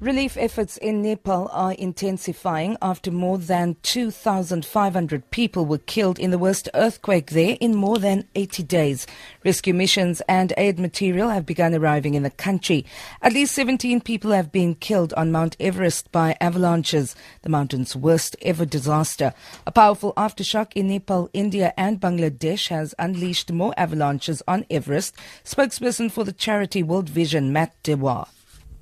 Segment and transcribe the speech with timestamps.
[0.00, 6.38] Relief efforts in Nepal are intensifying after more than 2,500 people were killed in the
[6.38, 9.06] worst earthquake there in more than 80 days.
[9.44, 12.86] Rescue missions and aid material have begun arriving in the country.
[13.20, 18.36] At least 17 people have been killed on Mount Everest by avalanches, the mountain's worst
[18.40, 19.34] ever disaster.
[19.66, 25.14] A powerful aftershock in Nepal, India, and Bangladesh has unleashed more avalanches on Everest.
[25.44, 28.28] Spokesperson for the charity World Vision, Matt Dewa.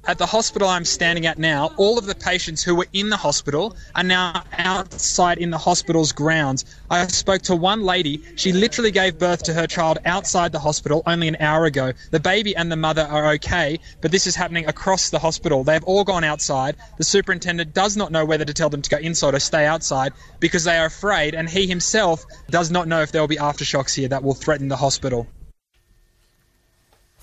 [0.06, 3.16] At the hospital I'm standing at now, all of the patients who were in the
[3.16, 6.64] hospital are now outside in the hospital's grounds.
[6.88, 8.22] I spoke to one lady.
[8.36, 11.92] She literally gave birth to her child outside the hospital only an hour ago.
[12.10, 15.62] The baby and the mother are okay, but this is happening across the hospital.
[15.62, 16.76] They've all gone outside.
[16.96, 20.14] The superintendent does not know whether to tell them to go inside or stay outside
[20.40, 23.94] because they are afraid, and he himself does not know if there will be aftershocks
[23.94, 25.26] here that will threaten the hospital.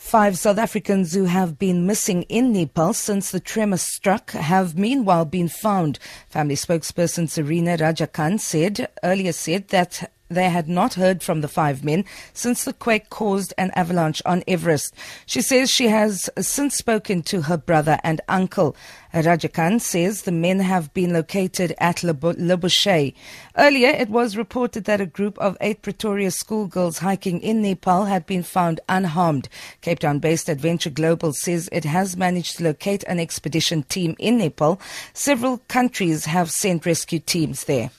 [0.05, 5.25] Five South Africans who have been missing in Nepal since the tremor struck have meanwhile
[5.25, 5.97] been found.
[6.29, 11.83] Family spokesperson Serena Rajakant said earlier said that they had not heard from the five
[11.83, 14.93] men since the quake caused an avalanche on Everest.
[15.25, 18.75] She says she has since spoken to her brother and uncle.
[19.13, 23.13] Rajakant says the men have been located at Lobuche.
[23.57, 28.25] Earlier, it was reported that a group of eight Pretoria schoolgirls hiking in Nepal had
[28.25, 29.47] been found unharmed.
[29.81, 34.37] Cape Town based Adventure Global says it has managed to locate an expedition team in
[34.37, 34.81] Nepal.
[35.13, 37.91] Several countries have sent rescue teams there.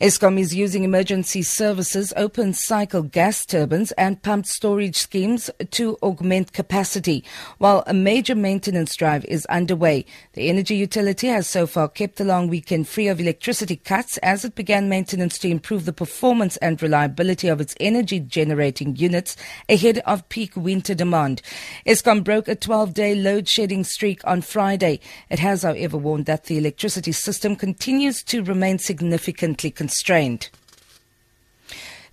[0.00, 6.52] Eskom is using emergency services, open cycle gas turbines and pumped storage schemes to augment
[6.52, 7.22] capacity,
[7.58, 10.04] while a major maintenance drive is underway.
[10.32, 14.44] The energy utility has so far kept the long weekend free of electricity cuts as
[14.44, 19.36] it began maintenance to improve the performance and reliability of its energy generating units
[19.68, 21.40] ahead of peak winter demand.
[21.86, 24.98] Eskom broke a 12-day load shedding streak on Friday.
[25.30, 30.48] It has, however, warned that the electricity system continues to remain significantly constrained.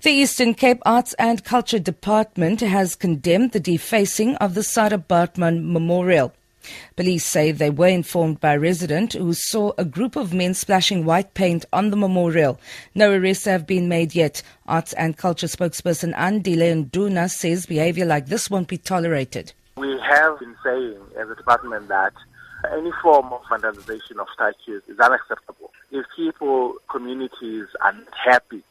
[0.02, 5.72] The Eastern Cape Arts and Culture Department has condemned the defacing of the Sarah Baartman
[5.72, 6.34] Memorial.
[6.98, 11.06] Police say they were informed by a resident who saw a group of men splashing
[11.06, 12.60] white paint on the memorial.
[12.94, 14.44] No arrests have been made yet.
[14.68, 19.54] Arts and Culture spokesperson Andile Nduna says behavior like this won't be tolerated.
[19.78, 22.14] We have been saying as a department that
[22.74, 25.72] any form of vandalization of statues is unacceptable.
[25.92, 27.96] If people, communities are
[28.26, 28.62] happy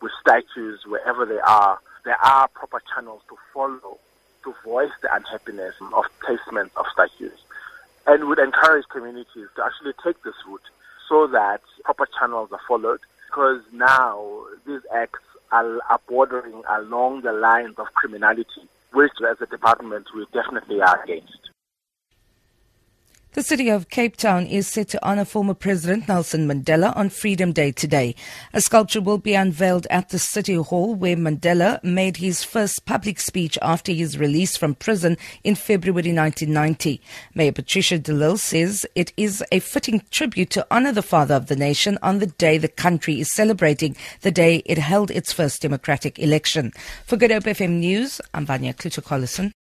[0.00, 3.98] with statues wherever they are, there are proper channels to follow
[4.44, 7.38] to voice the unhappiness of placement of statues.
[8.06, 10.68] And would encourage communities to actually take this route
[11.08, 15.20] so that proper channels are followed because now these acts
[15.52, 21.02] are, are bordering along the lines of criminality, which as a department we definitely are
[21.02, 21.43] against.
[23.34, 27.50] The city of Cape Town is set to honor former President Nelson Mandela on Freedom
[27.50, 28.14] Day today.
[28.52, 33.18] A sculpture will be unveiled at the City Hall where Mandela made his first public
[33.18, 37.00] speech after his release from prison in February 1990.
[37.34, 41.48] Mayor Patricia de Lille says it is a fitting tribute to honor the father of
[41.48, 45.60] the nation on the day the country is celebrating the day it held its first
[45.60, 46.72] democratic election.
[47.04, 49.52] For Good Hope FM News, I'm Vanya Kluter-Collison.